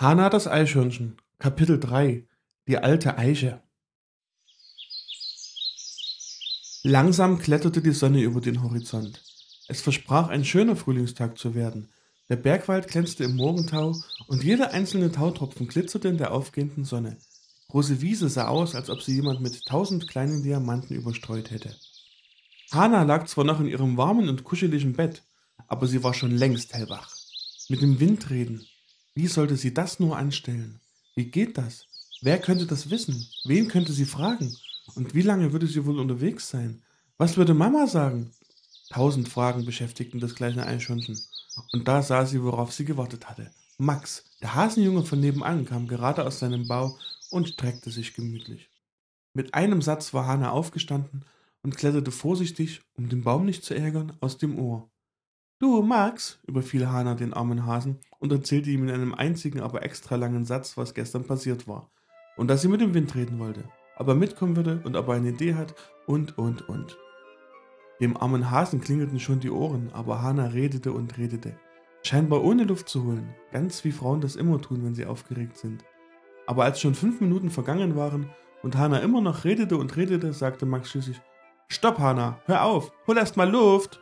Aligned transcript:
Hana 0.00 0.30
das 0.30 0.46
Eichhörnchen, 0.46 1.16
Kapitel 1.38 1.80
3 1.80 2.26
Die 2.68 2.78
alte 2.78 3.18
Eiche 3.18 3.62
Langsam 6.84 7.38
kletterte 7.38 7.82
die 7.82 7.90
Sonne 7.90 8.22
über 8.22 8.40
den 8.40 8.62
Horizont. 8.62 9.22
Es 9.66 9.80
versprach 9.80 10.28
ein 10.28 10.44
schöner 10.44 10.76
Frühlingstag 10.76 11.36
zu 11.36 11.54
werden. 11.54 11.88
Der 12.28 12.36
Bergwald 12.36 12.88
glänzte 12.88 13.24
im 13.24 13.36
Morgentau 13.36 13.96
und 14.28 14.44
jeder 14.44 14.70
einzelne 14.70 15.10
Tautropfen 15.10 15.66
glitzerte 15.66 16.08
in 16.08 16.18
der 16.18 16.32
aufgehenden 16.32 16.84
Sonne. 16.84 17.18
Große 17.70 18.00
Wiese 18.00 18.30
sah 18.30 18.48
aus, 18.48 18.74
als 18.74 18.88
ob 18.88 19.02
sie 19.02 19.14
jemand 19.14 19.42
mit 19.42 19.66
tausend 19.66 20.08
kleinen 20.08 20.42
Diamanten 20.42 20.96
überstreut 20.96 21.50
hätte. 21.50 21.76
Hana 22.72 23.02
lag 23.02 23.26
zwar 23.26 23.44
noch 23.44 23.60
in 23.60 23.66
ihrem 23.66 23.96
warmen 23.98 24.28
und 24.30 24.42
kuscheligen 24.42 24.94
Bett, 24.94 25.22
aber 25.66 25.86
sie 25.86 26.02
war 26.02 26.14
schon 26.14 26.30
längst 26.30 26.72
hellwach. 26.72 27.10
Mit 27.68 27.82
dem 27.82 28.00
Wind 28.00 28.30
reden, 28.30 28.66
wie 29.14 29.26
sollte 29.26 29.56
sie 29.56 29.74
das 29.74 30.00
nur 30.00 30.16
anstellen? 30.16 30.80
Wie 31.14 31.26
geht 31.26 31.58
das? 31.58 31.84
Wer 32.22 32.38
könnte 32.38 32.66
das 32.66 32.88
wissen? 32.88 33.28
Wen 33.44 33.68
könnte 33.68 33.92
sie 33.92 34.06
fragen? 34.06 34.56
Und 34.94 35.14
wie 35.14 35.22
lange 35.22 35.52
würde 35.52 35.66
sie 35.66 35.84
wohl 35.84 36.00
unterwegs 36.00 36.48
sein? 36.48 36.82
Was 37.18 37.36
würde 37.36 37.52
Mama 37.52 37.86
sagen? 37.86 38.32
Tausend 38.90 39.28
Fragen 39.28 39.66
beschäftigten 39.66 40.20
das 40.20 40.34
kleine 40.34 40.66
Eichhörnchen. 40.66 41.20
Und 41.72 41.86
da 41.86 42.02
sah 42.02 42.24
sie, 42.24 42.42
worauf 42.42 42.72
sie 42.72 42.86
gewartet 42.86 43.28
hatte. 43.28 43.50
Max, 43.76 44.24
der 44.40 44.54
Hasenjunge 44.54 45.04
von 45.04 45.20
nebenan, 45.20 45.66
kam 45.66 45.86
gerade 45.86 46.26
aus 46.26 46.38
seinem 46.38 46.66
Bau 46.66 46.96
und 47.30 47.48
streckte 47.48 47.90
sich 47.90 48.14
gemütlich. 48.14 48.70
Mit 49.34 49.54
einem 49.54 49.82
Satz 49.82 50.14
war 50.14 50.26
Hanna 50.26 50.50
aufgestanden 50.50 51.24
und 51.62 51.76
kletterte 51.76 52.10
vorsichtig, 52.10 52.82
um 52.94 53.08
den 53.08 53.22
Baum 53.22 53.44
nicht 53.44 53.64
zu 53.64 53.74
ärgern, 53.74 54.16
aus 54.20 54.38
dem 54.38 54.58
Ohr. 54.58 54.90
Du, 55.60 55.82
Max, 55.82 56.38
überfiel 56.46 56.88
Hana 56.88 57.14
den 57.14 57.34
armen 57.34 57.66
Hasen 57.66 57.98
und 58.20 58.30
erzählte 58.30 58.70
ihm 58.70 58.84
in 58.84 58.94
einem 58.94 59.14
einzigen, 59.14 59.60
aber 59.60 59.82
extra 59.82 60.14
langen 60.14 60.44
Satz, 60.44 60.76
was 60.76 60.94
gestern 60.94 61.24
passiert 61.24 61.66
war. 61.66 61.90
Und 62.36 62.48
dass 62.48 62.62
sie 62.62 62.68
mit 62.68 62.80
dem 62.80 62.94
Wind 62.94 63.14
reden 63.16 63.40
wollte, 63.40 63.64
ob 63.96 64.06
er 64.06 64.14
mitkommen 64.14 64.54
würde 64.54 64.80
und 64.84 64.94
ob 64.94 65.08
er 65.08 65.14
eine 65.14 65.30
Idee 65.30 65.54
hat 65.54 65.74
und, 66.06 66.38
und, 66.38 66.68
und. 66.68 66.96
Dem 68.00 68.16
armen 68.16 68.52
Hasen 68.52 68.80
klingelten 68.80 69.18
schon 69.18 69.40
die 69.40 69.50
Ohren, 69.50 69.90
aber 69.92 70.22
Hana 70.22 70.46
redete 70.46 70.92
und 70.92 71.18
redete. 71.18 71.58
Scheinbar 72.04 72.44
ohne 72.44 72.62
Luft 72.62 72.88
zu 72.88 73.02
holen, 73.02 73.34
ganz 73.50 73.84
wie 73.84 73.90
Frauen 73.90 74.20
das 74.20 74.36
immer 74.36 74.60
tun, 74.60 74.84
wenn 74.84 74.94
sie 74.94 75.06
aufgeregt 75.06 75.56
sind. 75.56 75.84
Aber 76.48 76.64
als 76.64 76.80
schon 76.80 76.94
fünf 76.94 77.20
Minuten 77.20 77.50
vergangen 77.50 77.94
waren 77.94 78.30
und 78.62 78.74
Hana 78.74 79.00
immer 79.00 79.20
noch 79.20 79.44
redete 79.44 79.76
und 79.76 79.94
redete, 79.98 80.32
sagte 80.32 80.64
Max 80.64 80.88
schließlich: 80.90 81.20
Stopp, 81.68 81.98
Hana, 81.98 82.40
hör 82.46 82.64
auf, 82.64 82.90
hol 83.06 83.18
erst 83.18 83.36
mal 83.36 83.50
Luft! 83.50 84.00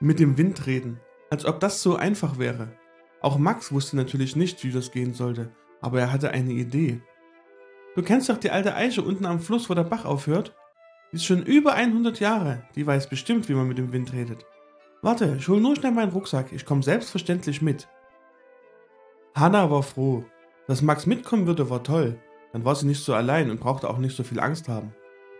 Mit 0.00 0.18
dem 0.18 0.38
Wind 0.38 0.66
reden, 0.66 0.98
als 1.28 1.44
ob 1.44 1.60
das 1.60 1.82
so 1.82 1.96
einfach 1.96 2.38
wäre. 2.38 2.72
Auch 3.20 3.36
Max 3.36 3.70
wusste 3.70 3.96
natürlich 3.96 4.34
nicht, 4.34 4.64
wie 4.64 4.72
das 4.72 4.92
gehen 4.92 5.12
sollte, 5.12 5.52
aber 5.82 6.00
er 6.00 6.10
hatte 6.10 6.30
eine 6.30 6.52
Idee. 6.52 7.02
Du 7.94 8.02
kennst 8.02 8.30
doch 8.30 8.38
die 8.38 8.50
alte 8.50 8.74
Eiche 8.74 9.02
unten 9.02 9.26
am 9.26 9.40
Fluss, 9.40 9.68
wo 9.68 9.74
der 9.74 9.84
Bach 9.84 10.06
aufhört? 10.06 10.56
Die 11.12 11.16
ist 11.16 11.26
schon 11.26 11.42
über 11.42 11.74
100 11.74 12.18
Jahre, 12.18 12.62
die 12.76 12.86
weiß 12.86 13.10
bestimmt, 13.10 13.50
wie 13.50 13.54
man 13.54 13.68
mit 13.68 13.76
dem 13.76 13.92
Wind 13.92 14.14
redet. 14.14 14.46
Warte, 15.02 15.36
ich 15.38 15.48
hol 15.48 15.60
nur 15.60 15.76
schnell 15.76 15.92
meinen 15.92 16.12
Rucksack, 16.12 16.50
ich 16.50 16.64
komme 16.64 16.82
selbstverständlich 16.82 17.60
mit. 17.60 17.88
Hanna 19.36 19.68
war 19.68 19.82
froh. 19.82 20.22
Dass 20.68 20.80
Max 20.80 21.06
mitkommen 21.06 21.48
würde, 21.48 21.68
war 21.68 21.82
toll. 21.82 22.20
Dann 22.52 22.64
war 22.64 22.76
sie 22.76 22.86
nicht 22.86 23.02
so 23.02 23.14
allein 23.14 23.50
und 23.50 23.58
brauchte 23.58 23.90
auch 23.90 23.98
nicht 23.98 24.16
so 24.16 24.22
viel 24.22 24.38
Angst 24.38 24.68
haben. 24.68 24.94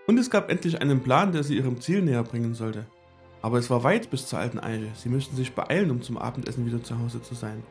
Und 0.09 0.19
es 0.19 0.31
gab 0.31 0.51
endlich 0.51 0.83
einen 0.83 1.01
Plan, 1.01 1.31
der 1.31 1.45
sie 1.45 1.57
ihrem 1.57 1.81
Ziel 1.81 2.03
näher 2.03 2.25
bringen 2.25 2.55
sollte. 2.55 2.87
Aber 3.41 3.59
es 3.59 3.71
war 3.71 3.85
weit 3.85 4.11
bis 4.11 4.27
zur 4.27 4.41
alten 4.41 4.59
Eiche. 4.59 4.89
Sie 4.97 5.09
müssten 5.09 5.37
sich 5.37 5.55
beeilen, 5.55 5.93
um 5.93 6.03
zum 6.03 6.19
Abendessen 6.19 6.67
wieder 6.67 6.83
zu 6.83 6.99
Hause 6.99 7.23
zu 7.23 7.37
sein. 7.37 7.63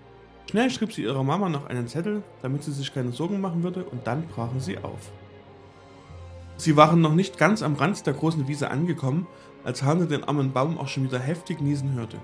Schnell 0.50 0.70
schrieb 0.70 0.94
sie 0.94 1.04
ihrer 1.04 1.24
Mama 1.26 1.50
noch 1.50 1.66
einen 1.66 1.90
Zettel, 1.90 2.24
damit 2.42 2.64
sie 2.64 2.72
sich 2.72 2.94
keine 2.94 3.12
Sorgen 3.12 3.42
machen 3.42 3.62
würde, 3.62 3.84
und 3.84 4.08
dann 4.08 4.26
brachen 4.28 4.62
sie 4.62 4.78
auf. 4.78 5.12
Sie 6.56 6.78
waren 6.78 7.02
noch 7.02 7.16
nicht 7.16 7.38
ganz 7.38 7.62
am 7.62 7.76
Rand 7.76 8.06
der 8.08 8.14
großen 8.14 8.48
Wiese 8.48 8.72
angekommen, 8.72 9.28
als 9.66 9.84
Hane 9.84 10.08
den 10.08 10.24
armen 10.24 10.54
Baum 10.54 10.78
auch 10.78 10.88
schon 10.88 11.04
wieder 11.04 11.20
heftig 11.20 11.60
niesen 11.60 11.96
hörte. 11.96 12.18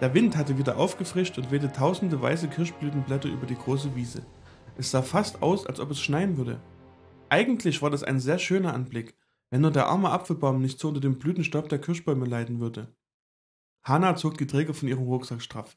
Der 0.00 0.14
Wind 0.14 0.36
hatte 0.36 0.58
wieder 0.58 0.76
aufgefrischt 0.76 1.38
und 1.38 1.50
wehte 1.50 1.72
tausende 1.72 2.22
weiße 2.22 2.48
Kirschblütenblätter 2.48 3.28
über 3.28 3.46
die 3.46 3.56
große 3.56 3.96
Wiese. 3.96 4.24
Es 4.76 4.92
sah 4.92 5.02
fast 5.02 5.42
aus, 5.42 5.66
als 5.66 5.80
ob 5.80 5.90
es 5.90 6.00
schneien 6.00 6.36
würde. 6.36 6.60
Eigentlich 7.30 7.82
war 7.82 7.90
das 7.90 8.04
ein 8.04 8.20
sehr 8.20 8.38
schöner 8.38 8.74
Anblick, 8.74 9.16
wenn 9.50 9.60
nur 9.60 9.72
der 9.72 9.88
arme 9.88 10.10
Apfelbaum 10.10 10.60
nicht 10.60 10.78
so 10.78 10.88
unter 10.88 11.00
dem 11.00 11.18
Blütenstaub 11.18 11.68
der 11.68 11.80
Kirschbäume 11.80 12.26
leiden 12.26 12.60
würde. 12.60 12.94
Hanna 13.82 14.14
zog 14.14 14.38
die 14.38 14.46
Träger 14.46 14.72
von 14.72 14.88
ihrem 14.88 15.04
Rucksack 15.04 15.42
straff. 15.42 15.76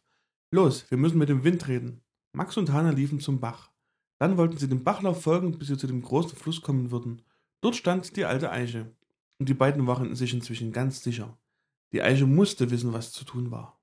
Los, 0.51 0.85
wir 0.91 0.99
müssen 0.99 1.17
mit 1.17 1.29
dem 1.29 1.43
Wind 1.43 1.67
reden. 1.67 2.01
Max 2.33 2.57
und 2.57 2.71
Hanna 2.71 2.91
liefen 2.91 3.19
zum 3.19 3.39
Bach. 3.39 3.71
Dann 4.19 4.37
wollten 4.37 4.57
sie 4.57 4.69
dem 4.69 4.83
Bachlauf 4.83 5.23
folgen, 5.23 5.57
bis 5.57 5.69
sie 5.69 5.77
zu 5.77 5.87
dem 5.87 6.03
großen 6.03 6.37
Fluss 6.37 6.61
kommen 6.61 6.91
würden. 6.91 7.23
Dort 7.61 7.75
stand 7.75 8.15
die 8.17 8.25
alte 8.25 8.51
Eiche. 8.51 8.95
Und 9.39 9.49
die 9.49 9.55
beiden 9.55 9.87
waren 9.87 10.13
sich 10.13 10.33
inzwischen 10.33 10.71
ganz 10.71 11.01
sicher. 11.01 11.39
Die 11.91 12.03
Eiche 12.03 12.27
musste 12.27 12.69
wissen, 12.69 12.93
was 12.93 13.11
zu 13.11 13.25
tun 13.25 13.49
war. 13.49 13.80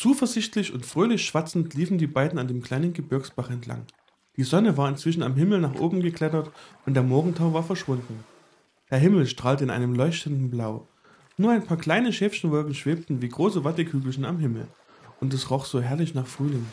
Zuversichtlich 0.00 0.72
und 0.72 0.86
fröhlich 0.86 1.26
schwatzend 1.26 1.74
liefen 1.74 1.98
die 1.98 2.06
beiden 2.06 2.38
an 2.38 2.48
dem 2.48 2.62
kleinen 2.62 2.94
Gebirgsbach 2.94 3.50
entlang. 3.50 3.84
Die 4.38 4.44
Sonne 4.44 4.78
war 4.78 4.88
inzwischen 4.88 5.22
am 5.22 5.34
Himmel 5.34 5.60
nach 5.60 5.74
oben 5.74 6.00
geklettert 6.00 6.50
und 6.86 6.94
der 6.94 7.02
Morgentau 7.02 7.52
war 7.52 7.62
verschwunden. 7.62 8.24
Der 8.90 8.96
Himmel 8.96 9.26
strahlte 9.26 9.62
in 9.62 9.68
einem 9.68 9.94
leuchtenden 9.94 10.50
Blau. 10.50 10.88
Nur 11.36 11.50
ein 11.50 11.66
paar 11.66 11.76
kleine 11.76 12.14
Schäfchenwolken 12.14 12.72
schwebten 12.72 13.20
wie 13.20 13.28
große 13.28 13.62
Wattekügelchen 13.62 14.24
am 14.24 14.38
Himmel. 14.38 14.68
Und 15.20 15.34
es 15.34 15.50
roch 15.50 15.66
so 15.66 15.82
herrlich 15.82 16.14
nach 16.14 16.26
Frühling. 16.26 16.64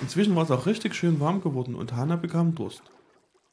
Inzwischen 0.00 0.34
war 0.34 0.44
es 0.44 0.50
auch 0.50 0.64
richtig 0.64 0.94
schön 0.94 1.20
warm 1.20 1.42
geworden 1.42 1.74
und 1.74 1.92
Hana 1.92 2.16
bekam 2.16 2.54
Durst. 2.54 2.82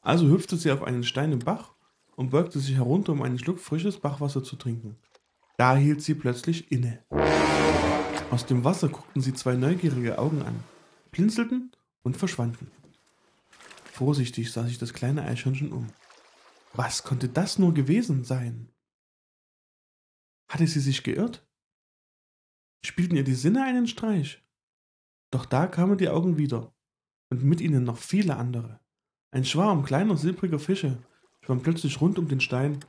Also 0.00 0.26
hüpfte 0.28 0.56
sie 0.56 0.70
auf 0.72 0.82
einen 0.82 1.04
Stein 1.04 1.32
im 1.32 1.40
Bach 1.40 1.74
und 2.14 2.30
beugte 2.30 2.60
sich 2.60 2.76
herunter, 2.76 3.12
um 3.12 3.20
einen 3.20 3.38
Schluck 3.38 3.60
frisches 3.60 3.98
Bachwasser 3.98 4.42
zu 4.42 4.56
trinken. 4.56 4.96
Da 5.58 5.76
hielt 5.76 6.00
sie 6.00 6.14
plötzlich 6.14 6.72
inne. 6.72 7.04
Aus 8.30 8.44
dem 8.44 8.64
Wasser 8.64 8.88
guckten 8.88 9.22
sie 9.22 9.34
zwei 9.34 9.54
neugierige 9.54 10.18
Augen 10.18 10.42
an, 10.42 10.62
blinzelten 11.10 11.72
und 12.02 12.16
verschwanden. 12.16 12.70
Vorsichtig 13.92 14.52
sah 14.52 14.64
sich 14.64 14.78
das 14.78 14.92
kleine 14.92 15.22
Eichhörnchen 15.22 15.72
um. 15.72 15.86
Was 16.72 17.02
konnte 17.02 17.28
das 17.28 17.58
nur 17.58 17.72
gewesen 17.72 18.24
sein? 18.24 18.68
Hatte 20.48 20.66
sie 20.66 20.80
sich 20.80 21.02
geirrt? 21.02 21.46
Spielten 22.84 23.16
ihr 23.16 23.24
die 23.24 23.34
Sinne 23.34 23.64
einen 23.64 23.86
Streich? 23.86 24.44
Doch 25.30 25.46
da 25.46 25.66
kamen 25.66 25.96
die 25.96 26.08
Augen 26.08 26.36
wieder, 26.36 26.74
und 27.30 27.42
mit 27.42 27.60
ihnen 27.60 27.84
noch 27.84 27.98
viele 27.98 28.36
andere. 28.36 28.80
Ein 29.30 29.44
Schwarm 29.44 29.84
kleiner 29.84 30.16
silbriger 30.16 30.58
Fische 30.58 31.02
schwamm 31.46 31.62
plötzlich 31.62 32.00
rund 32.00 32.18
um 32.18 32.26
den 32.28 32.40
Stein, 32.40 32.80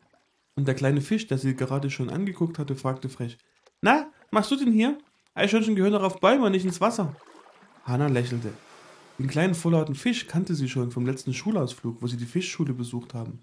und 0.56 0.68
der 0.68 0.75
kleine 0.75 1.02
Fisch, 1.02 1.28
der 1.28 1.38
sie 1.38 1.56
gerade 1.56 1.92
schon 1.92 2.09
angeguckt 2.09 2.58
hatte, 2.58 2.75
fragte 2.75 3.08
frech: 3.08 3.38
Na, 3.81 4.12
machst 4.31 4.50
du 4.50 4.56
denn 4.56 4.72
hier? 4.72 4.98
Eichhörnchen 5.38 5.75
gehören 5.75 5.94
doch 5.94 6.03
auf 6.03 6.20
Bäume 6.20 6.46
und 6.46 6.52
nicht 6.52 6.66
ins 6.66 6.81
Wasser. 6.81 7.16
Hanna 7.84 8.08
lächelte. 8.08 8.52
Den 9.20 9.28
kleinen 9.28 9.56
vorlauten 9.56 9.96
Fisch 9.96 10.28
kannte 10.28 10.56
sie 10.56 10.68
schon 10.68 10.92
vom 10.92 11.06
letzten 11.06 11.34
Schulausflug, 11.34 12.02
wo 12.02 12.08
sie 12.08 12.18
die 12.18 12.25
Fischschule 12.25 12.74
besucht 12.74 13.14
haben. 13.14 13.40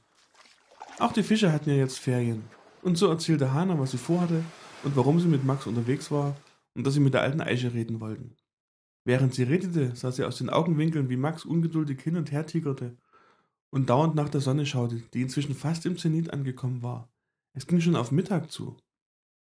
Auch 0.99 1.13
die 1.13 1.23
Fische 1.23 1.53
hatten 1.53 1.71
ja 1.71 1.77
jetzt 1.77 1.99
Ferien. 1.99 2.43
Und 2.83 2.99
so 2.99 3.09
erzählte 3.09 3.53
Hana, 3.53 3.79
was 3.79 3.93
sie 3.93 3.99
vorhatte 3.99 4.45
und 4.83 4.97
warum 4.97 5.21
sie 5.21 5.29
mit 5.29 5.45
Max 5.45 5.67
unterwegs 5.67 6.11
war 6.11 6.37
und 6.75 6.87
dass 6.87 6.95
sie 6.95 7.01
mit 7.01 7.15
der 7.15 7.23
alten 7.23 7.41
Eiche 7.41 7.73
reden 7.73 8.01
wollten. 8.01 8.37
Während 9.05 9.35
sie 9.35 9.45
redete, 9.45 9.95
sah 9.95 10.11
sie 10.11 10.25
aus 10.25 10.39
den 10.39 10.51
Augenwinkeln, 10.51 11.09
wie 11.11 11.17
Max 11.17 11.45
ungeduldig 11.45 12.01
hin 12.01 12.17
und 12.17 12.33
her 12.33 12.47
tigerte 12.47 12.97
und 13.71 13.89
dauernd 13.91 14.15
nach 14.15 14.29
der 14.29 14.41
Sonne 14.41 14.67
schaute, 14.67 15.03
die 15.15 15.23
inzwischen 15.23 15.55
fast 15.55 15.87
im 15.87 15.99
Zenit 15.99 16.33
angekommen 16.33 16.83
war. 16.83 17.09
Es 17.53 17.67
ging 17.67 17.81
schon 17.81 17.97
auf 17.97 18.13
Mittag 18.13 18.51
zu. 18.51 18.77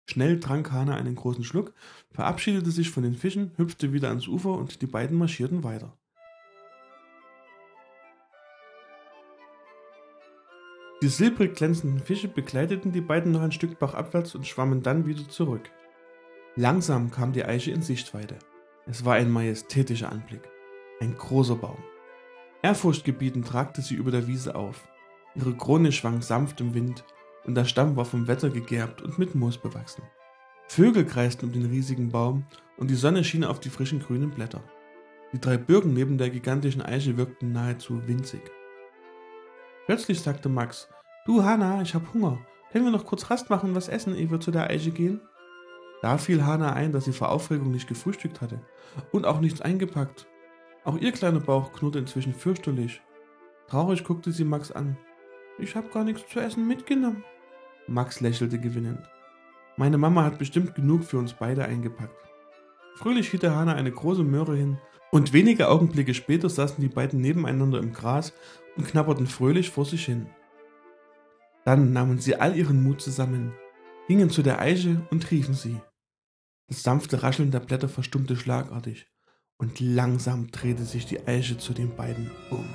Schnell 0.07 0.39
trank 0.39 0.71
Hana 0.71 0.95
einen 0.95 1.15
großen 1.15 1.43
Schluck, 1.43 1.73
verabschiedete 2.11 2.71
sich 2.71 2.89
von 2.89 3.03
den 3.03 3.15
Fischen, 3.15 3.51
hüpfte 3.57 3.91
wieder 3.91 4.09
ans 4.09 4.27
Ufer 4.27 4.51
und 4.51 4.81
die 4.81 4.87
beiden 4.87 5.17
marschierten 5.17 5.63
weiter. 5.63 5.97
Die 11.01 11.09
silbrig 11.09 11.55
glänzenden 11.55 11.99
Fische 11.99 12.27
begleiteten 12.27 12.91
die 12.91 13.01
beiden 13.01 13.31
noch 13.31 13.41
ein 13.41 13.51
Stück 13.51 13.77
bachabwärts 13.79 14.33
und 14.33 14.47
schwammen 14.47 14.81
dann 14.81 15.05
wieder 15.05 15.27
zurück. 15.27 15.69
Langsam 16.55 17.11
kam 17.11 17.33
die 17.33 17.43
Eiche 17.43 17.71
in 17.71 17.81
Sichtweite. 17.81 18.37
Es 18.85 19.03
war 19.03 19.15
ein 19.15 19.29
majestätischer 19.29 20.11
Anblick. 20.11 20.41
Ein 21.01 21.17
großer 21.17 21.57
Baum. 21.57 21.77
Ehrfurchtgebietend 22.61 23.53
ragte 23.53 23.81
sie 23.81 23.95
über 23.95 24.09
der 24.09 24.27
Wiese 24.27 24.55
auf. 24.55 24.87
Ihre 25.35 25.55
Krone 25.55 25.91
schwang 25.91 26.21
sanft 26.21 26.61
im 26.61 26.73
Wind 26.73 27.03
und 27.45 27.55
der 27.55 27.65
Stamm 27.65 27.95
war 27.95 28.05
vom 28.05 28.27
Wetter 28.27 28.49
gegerbt 28.49 29.01
und 29.01 29.19
mit 29.19 29.35
Moos 29.35 29.57
bewachsen. 29.57 30.03
Vögel 30.67 31.05
kreisten 31.05 31.47
um 31.47 31.53
den 31.53 31.65
riesigen 31.65 32.09
Baum 32.09 32.45
und 32.77 32.89
die 32.89 32.95
Sonne 32.95 33.23
schien 33.23 33.43
auf 33.43 33.59
die 33.59 33.69
frischen 33.69 33.99
grünen 33.99 34.31
Blätter. 34.31 34.63
Die 35.31 35.39
drei 35.39 35.57
Birken 35.57 35.93
neben 35.93 36.17
der 36.17 36.29
gigantischen 36.29 36.81
Eiche 36.81 37.17
wirkten 37.17 37.51
nahezu 37.51 38.07
winzig. 38.07 38.41
Plötzlich 39.85 40.21
sagte 40.21 40.49
Max, 40.49 40.89
Du 41.25 41.43
Hanna, 41.43 41.81
ich 41.81 41.93
hab 41.93 42.13
Hunger. 42.13 42.39
Können 42.71 42.85
wir 42.85 42.91
noch 42.91 43.05
kurz 43.05 43.29
Rast 43.29 43.49
machen 43.49 43.69
und 43.69 43.75
was 43.75 43.87
essen, 43.87 44.15
ehe 44.15 44.29
wir 44.29 44.39
zu 44.39 44.51
der 44.51 44.69
Eiche 44.69 44.91
gehen? 44.91 45.21
Da 46.01 46.17
fiel 46.17 46.45
Hanna 46.45 46.73
ein, 46.73 46.91
dass 46.91 47.05
sie 47.05 47.13
vor 47.13 47.29
Aufregung 47.29 47.71
nicht 47.71 47.87
gefrühstückt 47.87 48.41
hatte 48.41 48.61
und 49.11 49.25
auch 49.25 49.39
nichts 49.39 49.61
eingepackt. 49.61 50.27
Auch 50.83 50.97
ihr 50.97 51.11
kleiner 51.11 51.39
Bauch 51.39 51.73
knurrte 51.73 51.99
inzwischen 51.99 52.33
fürchterlich. 52.33 53.01
Traurig 53.67 54.03
guckte 54.03 54.31
sie 54.31 54.43
Max 54.43 54.71
an. 54.71 54.97
Ich 55.57 55.75
hab 55.75 55.91
gar 55.91 56.03
nichts 56.03 56.29
zu 56.29 56.39
essen 56.39 56.67
mitgenommen. 56.67 57.23
Max 57.87 58.21
lächelte 58.21 58.59
gewinnend. 58.59 58.99
Meine 59.77 59.97
Mama 59.97 60.23
hat 60.23 60.39
bestimmt 60.39 60.75
genug 60.75 61.03
für 61.03 61.17
uns 61.17 61.33
beide 61.33 61.65
eingepackt. 61.65 62.15
Fröhlich 62.95 63.29
hielt 63.29 63.43
der 63.43 63.55
Hanna 63.55 63.73
eine 63.73 63.91
große 63.91 64.23
Möhre 64.23 64.55
hin 64.55 64.77
und 65.11 65.33
wenige 65.33 65.69
Augenblicke 65.69 66.13
später 66.13 66.49
saßen 66.49 66.81
die 66.81 66.89
beiden 66.89 67.21
nebeneinander 67.21 67.79
im 67.79 67.93
Gras 67.93 68.33
und 68.75 68.87
knabberten 68.87 69.27
fröhlich 69.27 69.69
vor 69.69 69.85
sich 69.85 70.05
hin. 70.05 70.27
Dann 71.65 71.93
nahmen 71.93 72.19
sie 72.19 72.35
all 72.35 72.55
ihren 72.55 72.83
Mut 72.83 73.01
zusammen, 73.01 73.53
gingen 74.07 74.29
zu 74.29 74.43
der 74.43 74.59
Eiche 74.59 75.05
und 75.11 75.29
riefen 75.31 75.55
sie. 75.55 75.79
Das 76.67 76.83
sanfte 76.83 77.23
Rascheln 77.23 77.51
der 77.51 77.59
Blätter 77.59 77.89
verstummte 77.89 78.35
schlagartig, 78.35 79.07
und 79.57 79.79
langsam 79.79 80.51
drehte 80.51 80.83
sich 80.83 81.05
die 81.05 81.27
Eiche 81.27 81.57
zu 81.57 81.73
den 81.73 81.95
beiden 81.95 82.31
um. 82.49 82.65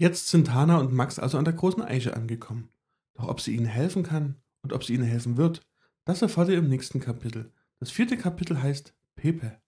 Jetzt 0.00 0.28
sind 0.28 0.54
Hanna 0.54 0.78
und 0.78 0.92
Max 0.92 1.18
also 1.18 1.38
an 1.38 1.44
der 1.44 1.54
großen 1.54 1.82
Eiche 1.82 2.14
angekommen. 2.14 2.70
Doch 3.14 3.26
ob 3.26 3.40
sie 3.40 3.56
ihnen 3.56 3.66
helfen 3.66 4.04
kann 4.04 4.36
und 4.62 4.72
ob 4.72 4.84
sie 4.84 4.94
ihnen 4.94 5.02
helfen 5.02 5.36
wird, 5.36 5.66
das 6.04 6.22
erfahrt 6.22 6.50
ihr 6.50 6.58
im 6.58 6.68
nächsten 6.68 7.00
Kapitel. 7.00 7.52
Das 7.80 7.90
vierte 7.90 8.16
Kapitel 8.16 8.62
heißt 8.62 8.94
Pepe. 9.16 9.60